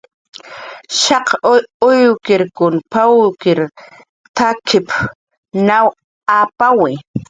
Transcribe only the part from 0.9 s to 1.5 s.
"Shaq